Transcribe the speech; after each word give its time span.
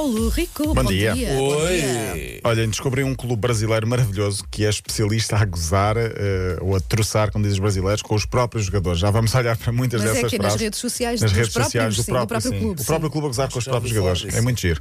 Paulo 0.00 0.30
Rico. 0.30 0.72
Bom 0.74 0.84
dia. 0.84 1.12
Oi! 1.14 2.40
Olhem, 2.42 2.70
descobri 2.70 3.04
um 3.04 3.14
clube 3.14 3.36
brasileiro 3.36 3.86
maravilhoso 3.86 4.42
que 4.50 4.64
é 4.64 4.70
especialista 4.70 5.36
a 5.36 5.44
gozar 5.44 5.94
eh, 5.98 6.56
ou 6.62 6.74
a 6.74 6.80
troçar, 6.80 7.30
como 7.30 7.42
dizem 7.44 7.56
os 7.56 7.60
brasileiros, 7.60 8.00
com 8.00 8.14
os 8.14 8.24
próprios 8.24 8.64
jogadores. 8.64 8.98
Já 8.98 9.10
vamos 9.10 9.34
olhar 9.34 9.58
para 9.58 9.70
muitas 9.70 10.00
Mas 10.00 10.10
é 10.10 10.14
dessas 10.14 10.30
que 10.30 10.36
é 10.36 10.38
nas 10.38 10.46
frases. 10.52 10.60
redes 10.62 10.78
sociais 10.78 11.20
nas 11.20 11.30
dos 11.30 11.38
redes 11.38 11.52
sociais 11.52 11.96
do 11.96 12.04
próprio, 12.04 12.28
próprio 12.28 12.50
sim. 12.50 12.58
clube, 12.58 12.80
O 12.80 12.84
próprio 12.86 13.10
clube 13.10 13.26
a 13.26 13.28
gozar 13.28 13.52
com 13.52 13.58
os 13.58 13.64
próprios 13.66 13.94
jogadores. 13.94 14.22
disso. 14.22 14.38
É 14.38 14.40
muito 14.40 14.58
giro. 14.58 14.80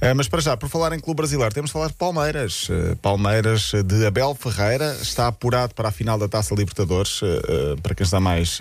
Eh, 0.00 0.14
mas 0.14 0.28
para 0.28 0.40
já, 0.40 0.56
por 0.56 0.70
falar 0.70 0.94
em 0.94 0.98
clube 0.98 1.18
brasileiro, 1.18 1.52
temos 1.54 1.68
de 1.68 1.72
falar 1.74 1.88
de 1.88 1.94
Palmeiras. 1.94 2.66
Eh, 2.70 2.94
Palmeiras 3.02 3.70
de 3.84 4.06
Abel 4.06 4.34
Ferreira 4.34 4.96
está 5.02 5.26
apurado 5.28 5.74
para 5.74 5.90
a 5.90 5.92
final 5.92 6.16
da 6.18 6.26
Taça 6.26 6.54
Libertadores. 6.54 7.20
Para 7.82 7.94
quem 7.94 8.04
está 8.04 8.18
mais 8.18 8.58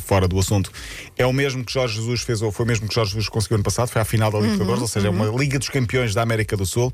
fora 0.00 0.26
do 0.26 0.36
assunto, 0.36 0.72
é 1.16 1.24
o 1.24 1.32
mesmo 1.32 1.64
que 1.64 1.72
Jorge 1.72 1.94
Jesus 2.00 2.22
fez, 2.22 2.42
ou 2.42 2.50
foi 2.50 2.64
o 2.64 2.68
mesmo 2.68 2.88
que 2.88 2.94
Jorge 2.94 3.12
Jesus 3.12 3.28
conseguiu 3.28 3.54
ano 3.54 3.62
passado, 3.64 3.88
foi 3.88 4.02
à 4.02 4.04
final 4.04 4.32
da 4.32 4.40
Libertadores, 4.40 4.82
ou 4.82 4.88
seja, 4.88 5.06
é 5.06 5.11
uma 5.12 5.26
Liga 5.38 5.58
dos 5.58 5.68
Campeões 5.68 6.14
da 6.14 6.22
América 6.22 6.56
do 6.56 6.64
Sul. 6.66 6.92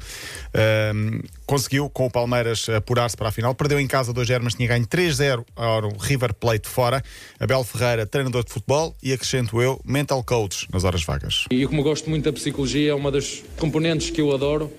Ahm, 0.54 1.20
conseguiu, 1.46 1.88
com 1.90 2.06
o 2.06 2.10
Palmeiras, 2.10 2.68
apurar-se 2.68 3.16
para 3.16 3.28
a 3.28 3.32
final. 3.32 3.54
Perdeu 3.54 3.78
em 3.80 3.86
casa 3.86 4.12
2-0, 4.12 4.40
mas 4.42 4.54
tinha 4.54 4.68
ganho 4.68 4.86
3-0 4.86 5.44
ao 5.56 5.88
River 5.98 6.34
Plate 6.34 6.68
fora. 6.68 7.02
Abel 7.38 7.62
Ferreira, 7.64 8.06
treinador 8.06 8.44
de 8.44 8.52
futebol 8.52 8.94
e, 9.02 9.12
acrescento 9.12 9.60
eu, 9.62 9.80
mental 9.84 10.22
coach 10.24 10.66
nas 10.72 10.84
horas 10.84 11.02
vagas. 11.04 11.44
E 11.50 11.66
como 11.66 11.82
gosto 11.82 12.08
muito 12.10 12.24
da 12.24 12.32
psicologia, 12.32 12.90
é 12.90 12.94
uma 12.94 13.10
das 13.10 13.42
componentes 13.58 14.10
que 14.10 14.20
eu 14.20 14.32
adoro. 14.34 14.72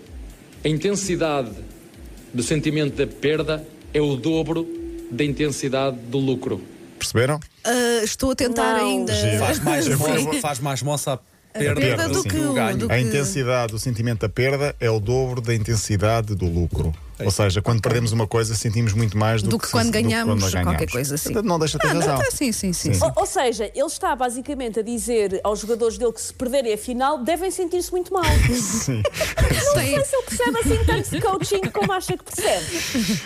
A 0.64 0.68
intensidade 0.68 1.52
do 2.34 2.44
sentimento 2.44 2.96
da 2.96 3.08
perda 3.08 3.66
é 3.94 4.02
o 4.02 4.16
dobro 4.16 4.68
da 5.12 5.24
intensidade 5.24 5.98
do 5.98 6.18
lucro. 6.20 6.62
Perceberam? 7.00 7.40
Ah, 7.64 8.04
estou 8.04 8.32
a 8.32 8.36
tentar 8.36 8.74
Não. 8.78 8.86
ainda. 8.90 9.14
Faz 9.40 9.60
mais, 9.64 9.86
Sim. 9.88 9.96
mo- 9.96 10.34
faz 10.42 10.60
mais 10.60 10.84
moça 10.84 11.20
perda, 11.54 11.82
perda 11.82 12.10
do 12.10 12.22
sim, 12.22 12.30
que 12.30 12.38
o- 12.38 12.54
ganho. 12.54 12.88
A 12.92 13.00
intensidade 13.00 13.72
do 13.74 13.80
sentimento 13.80 14.22
da 14.22 14.30
perda 14.30 14.76
é 14.80 14.90
o 14.90 15.00
dobro 15.00 15.42
da 15.42 15.54
intensidade 15.56 16.36
do 16.36 16.46
lucro. 16.46 16.94
Ou 17.26 17.32
seja, 17.32 17.62
quando 17.62 17.82
perdemos 17.82 18.12
uma 18.12 18.28
coisa, 18.28 18.56
sentimos 18.56 18.94
muito 18.94 19.18
mais 19.18 19.42
do, 19.42 19.50
Do 19.50 19.60
que 19.60 19.66
se- 19.66 19.72
quando 19.72 19.88
do 19.88 19.92
que 19.94 20.02
ganhamos, 20.04 20.42
qualquer 20.52 20.64
ganhamos. 20.64 20.92
coisa 20.92 21.16
assim. 21.16 21.26
Portanto, 21.34 21.46
Não 21.50 21.60
deixa 21.60 21.78
de 21.78 21.82
ter 21.84 21.90
Ah, 21.90 21.94
não, 21.94 22.02
razão. 22.02 22.18
tá, 22.18 22.32
sim, 22.32 22.52
sim, 22.52 22.74
sim. 22.74 22.94
sim. 22.94 23.04
Ou, 23.04 23.12
ou 23.18 23.26
seja, 23.26 23.66
ele 23.74 23.86
está 23.86 24.16
basicamente 24.16 24.80
a 24.80 24.84
dizer 24.84 25.40
aos 25.44 25.60
jogadores 25.60 25.98
dele 25.98 26.12
que 26.14 26.22
se 26.22 26.34
perderem 26.34 26.74
a 26.74 26.78
final 26.78 27.24
devem 27.24 27.50
sentir-se 27.52 27.92
muito 27.92 28.14
mal. 28.14 28.24
Não 28.50 28.56
Sim. 28.56 29.02
sei 29.74 30.04
se 30.06 30.16
ele 30.16 30.24
percebe 30.28 30.60
assim 30.60 30.86
tanto 30.86 31.10
de 31.10 31.22
coaching 31.22 31.62
como 31.72 31.92
acha 31.92 32.18
que 32.18 32.24
percebe. 32.24 32.66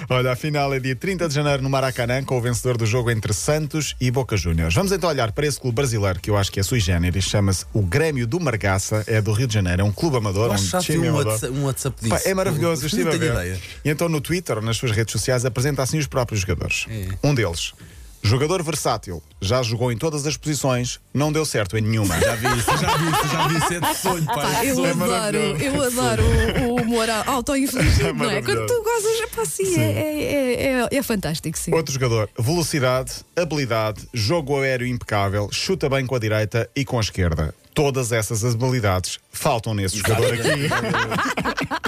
Olha, 0.09 0.31
a 0.31 0.35
final 0.35 0.73
é 0.73 0.80
dia 0.80 0.95
30 0.95 1.28
de 1.28 1.33
janeiro 1.33 1.61
no 1.63 1.69
Maracanã, 1.69 2.23
com 2.23 2.38
o 2.38 2.41
vencedor 2.41 2.78
do 2.78 2.85
jogo 2.85 3.09
entre 3.11 3.33
Santos 3.33 3.95
e 4.00 4.09
Boca 4.11 4.35
Juniors. 4.38 4.73
Vamos 4.73 4.91
então 4.91 5.09
olhar 5.09 5.31
para 5.31 5.45
esse 5.45 5.59
clube 5.59 5.75
brasileiro 5.75 6.19
que 6.19 6.30
eu 6.30 6.38
acho 6.38 6.52
que 6.52 6.59
é 6.59 6.63
sui 6.63 6.80
generis, 6.80 7.23
chama-se 7.25 7.66
o 7.73 7.81
Grêmio 7.81 8.25
do 8.28 8.39
Margaça, 8.39 9.03
é 9.07 9.22
do 9.22 9.31
Rio 9.31 9.47
de 9.47 9.53
Janeiro, 9.53 9.81
é 9.81 9.85
um 9.85 9.91
clube 9.91 10.17
amador, 10.17 10.47
Eu 10.47 10.53
um 10.53 10.81
que 10.81 10.97
um. 10.97 11.13
WhatsApp, 11.16 11.53
um 11.53 11.63
WhatsApp 11.66 12.09
Pá, 12.09 12.16
disso. 12.17 12.30
é 12.30 12.33
maravilhoso, 12.33 12.83
eu 12.83 12.88
estive 12.88 13.03
não 13.05 13.11
a 13.13 13.17
ver. 13.17 13.31
ideia. 13.31 13.59
E 13.84 13.89
então 13.89 14.08
no 14.08 14.22
Twitter, 14.22 14.62
nas 14.62 14.78
suas 14.78 14.92
redes 14.92 15.12
sociais, 15.12 15.45
apresenta 15.45 15.81
assim 15.84 15.98
os 15.98 16.08
próprios 16.08 16.42
jogadores. 16.42 16.86
É. 16.89 17.08
Um 17.28 17.34
deles, 17.36 17.73
jogador 18.22 18.64
versátil, 18.64 19.22
já 19.42 19.62
jogou 19.62 19.92
em 19.92 19.98
todas 19.98 20.25
as 20.25 20.38
posições, 20.38 21.00
não 21.14 21.31
deu 21.31 21.45
certo 21.45 21.78
em 21.78 21.81
nenhuma. 21.81 22.17
Já 22.20 22.36
vi 22.36 22.48
isso, 22.58 22.78
já 22.78 22.98
vi 22.98 23.12
isso, 23.12 23.28
já 23.28 23.48
vi 23.48 23.58
isso. 23.58 23.73
É 23.73 23.80
de 23.81 23.98
sonho, 23.98 24.25
pá. 24.25 24.34
Pá, 24.36 24.64
é 24.64 24.72
eu 24.72 24.75
sonho. 24.75 25.03
adoro, 25.03 25.38
eu 25.38 25.84
adoro 25.84 26.23
o, 26.23 26.64
o 26.70 26.81
humor 26.81 27.09
auto-infligido, 27.09 28.08
É 28.08 28.14
não 28.14 28.30
é? 28.31 28.42
Quando 28.42 28.66
tu 28.66 28.84
gozas, 28.84 29.30
pá, 29.36 29.45
sim, 29.45 29.78
é, 29.78 29.92
é, 29.92 30.88
é, 30.94 30.97
é 30.97 31.03
fantástico, 31.03 31.58
sim. 31.58 31.73
Outro 31.73 31.94
jogador, 31.94 32.30
velocidade, 32.40 33.12
habilidade, 33.36 34.08
jogo 34.14 34.62
aéreo 34.62 34.88
impecável, 34.88 35.50
chuta 35.52 35.90
bem 35.90 36.06
com 36.06 36.16
a 36.16 36.20
direita 36.20 36.70
e 36.73 36.86
com 36.86 36.97
a 36.97 37.02
esquerda. 37.02 37.53
Todas 37.73 38.12
essas 38.12 38.45
habilidades 38.45 39.20
faltam 39.31 39.73
nesse 39.73 39.97
jogador 39.97 40.31
aqui. 40.34 40.70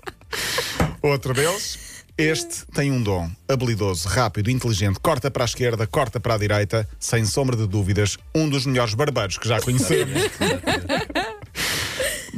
Outro 1.08 1.33
deles, 1.33 1.79
este 2.18 2.66
tem 2.73 2.91
um 2.91 3.01
dom 3.01 3.29
habilidoso, 3.47 4.07
rápido, 4.09 4.50
inteligente, 4.51 5.00
corta 5.00 5.31
para 5.31 5.44
a 5.44 5.45
esquerda, 5.45 5.88
corta 5.88 6.19
para 6.19 6.34
a 6.34 6.38
direita, 6.38 6.88
sem 7.00 7.25
sombra 7.25 7.56
de 7.56 7.66
dúvidas, 7.68 8.18
um 8.35 8.50
dos 8.50 8.66
melhores 8.66 8.94
barbeiros 8.94 9.38
que 9.38 9.47
já 9.47 9.62
conhecemos. 9.62 10.22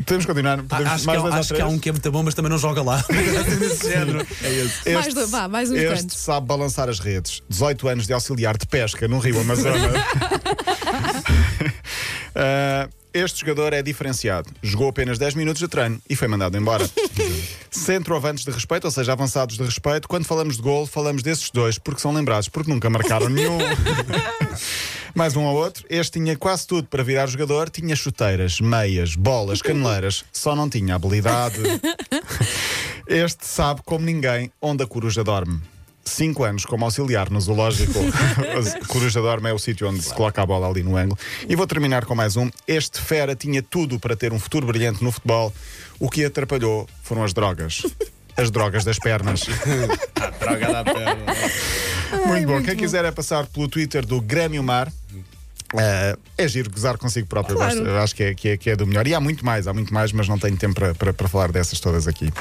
Podemos 0.05 0.25
continuar? 0.25 0.57
Podemos 0.63 0.91
Acho, 0.91 1.01
que, 1.01 1.05
mais 1.07 1.19
há- 1.19 1.21
dois 1.21 1.33
ou 1.33 1.39
acho 1.39 1.53
que 1.53 1.61
há 1.61 1.67
um 1.67 1.77
que 1.79 1.89
é 1.89 1.91
muito 1.91 2.11
bom, 2.11 2.23
mas 2.23 2.33
também 2.33 2.49
não 2.49 2.57
joga 2.57 2.81
lá. 2.81 3.03
Desse 3.59 3.89
género. 3.89 4.25
É 4.43 4.51
esse. 4.51 4.89
Mais 4.93 5.13
dois, 5.13 5.29
vá, 5.29 5.47
mais 5.47 5.69
uns 5.69 5.77
este 5.77 6.15
sabe 6.15 6.47
balançar 6.47 6.89
as 6.89 6.99
redes. 6.99 7.41
18 7.49 7.87
anos 7.87 8.07
de 8.07 8.13
auxiliar 8.13 8.57
de 8.57 8.65
pesca 8.65 9.07
no 9.07 9.19
Rio 9.19 9.39
Amazonas. 9.39 9.91
Ah, 12.35 12.87
este 13.13 13.41
jogador 13.41 13.73
é 13.73 13.81
diferenciado. 13.83 14.49
Jogou 14.63 14.89
apenas 14.89 15.17
10 15.19 15.33
minutos 15.35 15.59
de 15.59 15.67
treino 15.67 16.01
e 16.09 16.15
foi 16.15 16.27
mandado 16.27 16.57
embora. 16.57 16.89
Centroavantes 17.71 18.43
de 18.43 18.51
respeito, 18.51 18.85
ou 18.85 18.91
seja, 18.91 19.11
avançados 19.11 19.57
de 19.57 19.63
respeito. 19.63 20.07
Quando 20.07 20.25
falamos 20.25 20.57
de 20.57 20.61
gol, 20.61 20.85
falamos 20.85 21.21
desses 21.21 21.49
dois 21.49 21.77
porque 21.77 22.01
são 22.01 22.13
lembrados, 22.13 22.49
porque 22.49 22.71
nunca 22.71 22.89
marcaram 22.89 23.29
nenhum. 23.29 23.57
Mais 25.15 25.35
um 25.35 25.43
ou 25.43 25.55
outro. 25.55 25.85
Este 25.89 26.19
tinha 26.19 26.37
quase 26.37 26.67
tudo 26.67 26.87
para 26.87 27.03
virar 27.03 27.27
jogador. 27.27 27.69
Tinha 27.69 27.95
chuteiras, 27.95 28.59
meias, 28.61 29.15
bolas, 29.15 29.61
caneleiras. 29.61 30.23
Só 30.31 30.55
não 30.55 30.69
tinha 30.69 30.95
habilidade. 30.95 31.59
Este 33.07 33.43
sabe 33.43 33.81
como 33.83 34.05
ninguém 34.05 34.51
onde 34.61 34.83
a 34.83 34.87
coruja 34.87 35.23
dorme. 35.23 35.59
Cinco 36.05 36.43
anos 36.43 36.65
como 36.65 36.85
auxiliar 36.85 37.29
no 37.29 37.39
zoológico. 37.39 37.99
A 38.81 38.87
coruja 38.87 39.21
dorme 39.21 39.49
é 39.49 39.53
o 39.53 39.59
sítio 39.59 39.87
onde 39.87 40.01
se 40.01 40.13
coloca 40.13 40.41
a 40.41 40.45
bola 40.45 40.67
ali 40.67 40.81
no 40.81 40.97
ângulo. 40.97 41.17
E 41.47 41.55
vou 41.55 41.67
terminar 41.67 42.05
com 42.05 42.15
mais 42.15 42.35
um. 42.35 42.49
Este 42.67 42.99
fera 42.99 43.35
tinha 43.35 43.61
tudo 43.61 43.99
para 43.99 44.15
ter 44.15 44.33
um 44.33 44.39
futuro 44.39 44.65
brilhante 44.65 45.03
no 45.03 45.11
futebol. 45.11 45.53
O 45.99 46.09
que 46.09 46.25
atrapalhou 46.25 46.87
foram 47.03 47.23
as 47.23 47.33
drogas. 47.33 47.83
As 48.37 48.49
drogas 48.49 48.85
das 48.85 48.97
pernas. 48.97 49.41
Droga 50.39 50.71
da 50.71 50.83
perna. 50.85 51.25
muito 52.25 52.47
bom. 52.47 52.53
muito 52.53 52.65
Quem 52.65 52.75
bom. 52.75 52.79
quiser 52.81 53.03
é 53.03 53.11
passar 53.11 53.45
pelo 53.47 53.67
Twitter 53.67 54.05
do 54.05 54.21
Grêmio 54.21 54.63
Mar. 54.63 54.89
Eh, 55.77 56.17
é 56.37 56.47
giro 56.47 56.71
gozar 56.71 56.97
consigo 56.97 57.27
próprio, 57.27 57.55
Claro. 57.55 57.75
gosto, 57.75 57.89
acho 57.97 58.15
que 58.15 58.23
é, 58.23 58.33
que, 58.33 58.49
é, 58.49 58.57
que 58.57 58.69
é 58.69 58.75
do 58.75 58.87
melhor. 58.87 59.05
E 59.07 59.13
há 59.13 59.19
muito 59.19 59.45
mais, 59.45 59.67
há 59.67 59.73
muito 59.73 59.93
mais, 59.93 60.11
mas 60.11 60.27
não 60.27 60.39
tenho 60.39 60.57
tempo 60.57 60.75
para, 60.75 60.95
para, 60.95 61.13
para 61.13 61.27
falar 61.27 61.51
dessas 61.51 61.79
todas 61.79 62.07
aqui. 62.07 62.31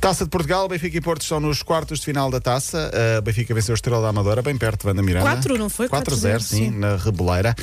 Taça 0.00 0.24
de 0.24 0.30
Portugal, 0.30 0.68
Benfica 0.68 0.96
e 0.96 1.00
Porto 1.00 1.22
estão 1.22 1.40
nos 1.40 1.62
quartos 1.62 2.00
de 2.00 2.04
final 2.04 2.30
da 2.30 2.40
taça. 2.40 2.90
Uh, 2.92 3.22
Benfica 3.22 3.54
venceu 3.54 3.72
o 3.72 3.76
Estrela 3.76 4.02
da 4.02 4.08
Amadora, 4.08 4.42
bem 4.42 4.56
perto 4.56 4.80
de 4.80 4.86
Vanda 4.86 5.02
Miranda. 5.02 5.30
Quatro, 5.30 5.56
não 5.56 5.68
foi? 5.68 5.88
4-0, 5.88 6.04
4-0, 6.04 6.40
sim, 6.40 6.56
sim. 6.56 6.70
na 6.70 6.96
Rebeleira. 6.96 7.54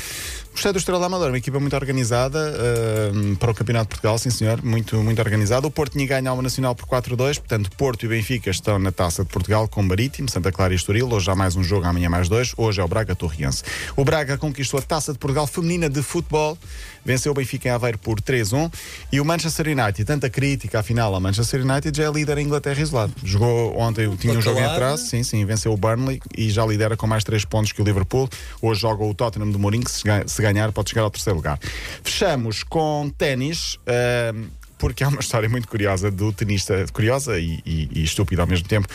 Gostei 0.52 0.74
do 0.74 0.78
Estrela 0.78 1.00
da 1.00 1.06
Amadora, 1.06 1.32
uma 1.32 1.38
equipa 1.38 1.60
muito 1.60 1.76
organizada 1.76 2.38
uh, 2.38 3.36
para 3.38 3.52
o 3.52 3.54
Campeonato 3.54 3.86
de 3.86 3.90
Portugal, 3.90 4.18
sim 4.18 4.30
senhor, 4.30 4.62
muito, 4.62 4.98
muito 4.98 5.20
organizada. 5.20 5.66
O 5.66 5.72
Porto 5.72 5.94
tinha 5.94 6.06
ganho 6.06 6.28
a 6.28 6.30
Alma 6.30 6.44
Nacional 6.44 6.76
por 6.76 6.86
4-2, 6.86 7.40
portanto, 7.40 7.72
Porto 7.78 8.06
e 8.06 8.10
Benfica 8.10 8.50
estão 8.50 8.78
na 8.78 8.92
Taça 8.92 9.24
de 9.24 9.30
Portugal 9.30 9.68
com 9.68 9.82
Marítimo, 9.82 10.30
Santa 10.30 10.52
Clara 10.52 10.74
e 10.74 10.76
Estoril. 10.76 11.12
Hoje 11.12 11.32
há 11.32 11.36
mais 11.36 11.56
um 11.56 11.64
jogo, 11.64 11.88
amanhã 11.88 12.10
mais 12.10 12.28
dois. 12.28 12.54
Hoje 12.58 12.82
é 12.82 12.84
o 12.84 12.88
Braga 12.88 13.16
Torriense. 13.16 13.64
O 13.96 14.04
Braga 14.04 14.38
conquistou 14.38 14.80
a 14.80 14.84
Taça 14.84 15.14
de 15.14 15.20
Portugal 15.20 15.48
feminina 15.48 15.90
de 15.90 16.04
futebol, 16.04 16.58
venceu 17.04 17.32
o 17.32 17.36
Benfica 17.36 17.70
em 17.70 17.72
Aveiro 17.72 17.98
por 17.98 18.20
3-1. 18.20 18.72
E 19.12 19.22
o 19.22 19.26
Manchester 19.26 19.68
United, 19.68 20.04
tanta 20.04 20.30
crítica 20.30 20.80
afinal 20.80 21.16
ao 21.16 21.22
Manchester 21.22 21.62
United, 21.66 21.98
já 21.98 22.04
é 22.04 22.12
líder 22.12 22.38
em 22.38 22.46
Inglaterra 22.46 22.82
isolado. 22.82 23.14
Jogou 23.24 23.78
ontem, 23.80 24.14
tinha 24.18 24.38
um 24.38 24.42
jogo 24.42 24.60
em 24.60 24.66
atraso, 24.66 25.08
sim, 25.08 25.24
sim, 25.24 25.46
venceu 25.46 25.72
o 25.72 25.78
Burnley 25.78 26.22
e 26.38 26.50
já 26.50 26.66
lidera 26.66 26.98
com 26.98 27.08
mais 27.08 27.24
3 27.24 27.46
pontos 27.46 27.72
que 27.72 27.82
o 27.82 27.86
Liverpool. 27.86 28.30
Hoje 28.62 28.82
joga 28.82 29.04
o 29.04 29.14
Tottenham 29.14 29.50
de 29.50 29.58
Mourinho, 29.58 29.86
que 29.86 29.92
se 29.92 30.41
se 30.42 30.54
ganhar 30.54 30.72
pode 30.72 30.90
chegar 30.90 31.04
ao 31.04 31.12
terceiro 31.12 31.38
lugar. 31.38 31.60
Fechamos 32.04 32.64
com 32.64 33.10
ténis. 33.18 33.78
ahm, 33.88 34.46
porque 34.78 35.04
há 35.04 35.10
uma 35.10 35.20
história 35.22 35.48
muito 35.48 35.68
curiosa 35.68 36.10
do 36.10 36.34
tenista, 36.34 36.88
curiosa 36.92 37.38
e, 37.40 37.62
e- 37.64 37.88
e 37.94 38.04
estúpida 38.04 38.42
ao 38.42 38.48
mesmo 38.48 38.68
tempo, 38.68 38.88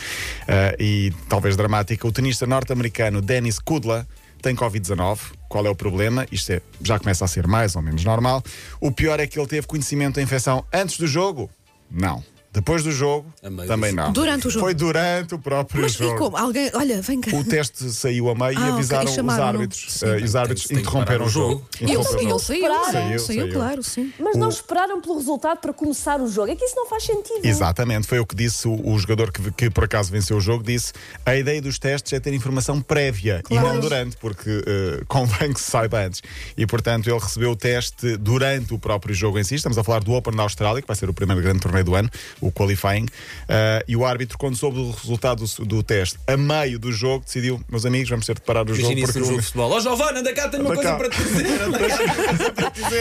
ah, 0.45 0.75
e 0.77 1.13
talvez 1.29 1.55
dramática. 1.55 2.05
O 2.05 2.11
tenista 2.11 2.45
norte-americano 2.45 3.21
Dennis 3.21 3.57
Kudla 3.57 4.05
tem 4.41 4.53
Covid-19. 4.53 5.17
Qual 5.47 5.65
é 5.65 5.69
o 5.69 5.75
problema? 5.75 6.27
Isto 6.29 6.51
é, 6.51 6.61
já 6.83 6.99
começa 6.99 7.23
a 7.23 7.27
ser 7.29 7.47
mais 7.47 7.73
ou 7.77 7.81
menos 7.81 8.03
normal. 8.03 8.43
O 8.81 8.91
pior 8.91 9.17
é 9.21 9.25
que 9.27 9.39
ele 9.39 9.47
teve 9.47 9.65
conhecimento 9.65 10.15
da 10.15 10.21
infecção 10.21 10.65
antes 10.73 10.97
do 10.97 11.07
jogo? 11.07 11.49
Não. 11.89 12.21
Depois 12.57 12.81
do 12.83 12.91
jogo? 12.91 13.31
Também 13.67 13.91
não. 13.93 14.11
Durante 14.11 14.47
o 14.47 14.49
jogo? 14.49 14.65
Foi 14.65 14.73
durante 14.73 15.35
o 15.35 15.39
próprio 15.39 15.83
Mas 15.83 15.93
e 15.93 15.97
jogo. 15.99 16.17
como? 16.17 16.35
Alguém, 16.37 16.71
olha, 16.73 17.01
vem 17.03 17.21
cá. 17.21 17.35
O 17.35 17.43
teste 17.43 17.89
saiu 17.91 18.29
a 18.29 18.33
meio 18.35 18.47
Ah, 18.47 18.53
e 18.53 18.57
ok, 18.63 18.69
avisaram 18.73 19.03
e 19.03 19.09
os 19.09 19.13
chamaram-no. 19.15 19.47
árbitros. 19.47 19.85
Sim. 19.93 20.05
eh, 20.07 20.19
e 20.19 20.23
os 20.23 20.35
árbitros 20.35 20.65
Tem 20.67 20.77
que- 20.77 20.81
interromperam 20.81 21.05
parar 21.19 21.23
o 21.23 21.27
o 21.27 21.29
jogo. 21.29 21.49
jogo. 21.51 21.67
E 21.79 21.83
Interromperam 21.83 22.13
ele, 22.15 22.17
o 22.17 22.21
ele 22.23 22.29
jogo. 22.29 22.39
saiu, 22.39 22.61
Saiu, 22.91 23.19
saiu, 23.19 23.41
saiu. 23.43 23.53
claro, 23.53 23.83
sim. 23.83 24.13
Mas 24.19 24.35
não 24.35 24.49
esperaram 24.49 24.99
pelo 25.01 25.17
resultado 25.17 25.59
para 25.59 25.71
começar 25.71 26.19
o 26.19 26.27
jogo. 26.27 26.51
É 26.51 26.55
que 26.55 26.65
isso 26.65 26.75
não 26.75 26.87
faz 26.89 27.03
sentido. 27.03 27.41
Exatamente, 27.45 28.07
foi 28.07 28.19
o 28.19 28.25
que 28.25 28.35
disse 28.35 28.67
o, 28.67 28.73
o 28.89 28.97
jogador 28.97 29.31
que, 29.31 29.51
que 29.51 29.69
por 29.69 29.83
acaso 29.83 30.11
venceu 30.11 30.37
o 30.37 30.41
jogo. 30.41 30.63
Disse 30.63 30.93
a 31.25 31.35
ideia 31.35 31.61
dos 31.61 31.77
testes 31.77 32.11
é 32.13 32.19
ter 32.19 32.33
informação 32.33 32.81
prévia 32.81 33.41
e 33.49 33.55
não 33.55 33.79
durante, 33.79 34.17
porque 34.17 34.49
eh, 34.65 35.03
convém 35.07 35.53
que 35.53 35.61
se 35.61 35.69
saiba 35.69 35.99
antes. 36.05 36.21
E 36.57 36.65
portanto 36.65 37.07
ele 37.07 37.19
recebeu 37.19 37.51
o 37.51 37.55
teste 37.55 38.17
durante 38.17 38.73
o 38.73 38.79
próprio 38.79 39.13
jogo 39.13 39.37
em 39.37 39.43
si. 39.43 39.55
Estamos 39.55 39.77
a 39.77 39.83
falar 39.83 39.99
do 40.03 40.11
Open 40.13 40.35
da 40.35 40.43
Austrália, 40.43 40.81
que 40.81 40.87
vai 40.87 40.95
ser 40.95 41.09
o 41.09 41.13
primeiro 41.13 41.41
grande 41.41 41.59
torneio 41.59 41.83
do 41.83 41.93
ano, 41.95 42.09
o 42.41 42.46
o 42.47 42.51
qualifying. 42.51 43.03
Uh, 43.05 43.83
e 43.87 43.95
o 43.95 44.05
árbitro, 44.05 44.37
quando 44.37 44.55
soube 44.55 44.77
do 44.77 44.91
resultado 44.91 45.43
do, 45.45 45.65
do 45.65 45.83
teste, 45.83 46.17
a 46.27 46.35
meio 46.37 46.79
do 46.79 46.91
jogo, 46.91 47.23
decidiu: 47.25 47.61
meus 47.69 47.85
amigos, 47.85 48.09
vamos 48.09 48.25
ter 48.25 48.35
de 48.35 48.41
parar 48.41 48.63
o 48.65 48.69
jogo 48.73 48.79
Imagina 48.79 49.01
isso 49.01 49.13
porque 49.13 49.19
o- 49.25 49.29
jogo 49.29 49.39
de 49.39 49.45
futebol. 49.45 49.71
Ó 49.71 49.79
Giovanna, 49.79 50.19
anda 50.19 50.33
cá, 50.33 50.47
tenho 50.49 50.63
uma 50.63 50.73
coisa 50.75 50.91
cá. 50.91 50.97
para 50.97 51.09
te 51.09 51.23
dizer. 51.23 51.47
Anda 51.61 51.79
cá. 51.79 51.97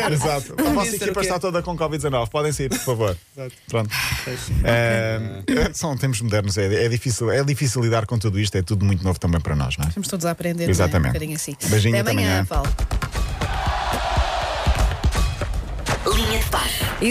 Exato. 0.12 0.54
A 0.58 0.72
vossa 0.72 0.96
equipa 0.96 1.20
está 1.20 1.38
toda 1.38 1.62
com 1.62 1.76
Covid-19. 1.76 2.28
Podem 2.28 2.52
sair, 2.52 2.68
por 2.68 2.78
favor. 2.78 3.16
Pronto. 3.68 3.90
Eh, 4.64 5.42
são 5.72 5.96
tempos 5.96 6.20
modernos. 6.20 6.56
É, 6.58 6.84
é 6.84 6.88
difícil, 6.88 7.30
é 7.30 7.42
difícil 7.44 7.82
lidar 7.82 8.06
com 8.06 8.18
tudo 8.18 8.38
isto. 8.40 8.56
É 8.56 8.62
tudo 8.62 8.84
muito 8.84 9.02
novo 9.04 9.18
também 9.18 9.40
para 9.40 9.54
nós, 9.54 9.76
não 9.76 9.84
é? 9.84 9.88
Estamos 9.88 10.08
todos 10.08 10.26
a 10.26 10.30
aprender. 10.30 10.68
Exatamente. 10.68 11.00
Não 11.00 11.06
é? 11.06 11.10
Um 11.10 11.12
bocadinho 11.12 11.36
assim. 11.36 11.56
Beijinho, 11.68 12.00
Até 12.00 12.10
amanhã, 12.10 12.28
amanhã. 12.28 12.44
Paulo. 12.46 12.68
Linha 16.14 16.38
de 16.38 16.44
passe. 16.50 16.74